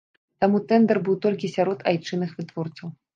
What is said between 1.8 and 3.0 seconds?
айчынных вытворцаў.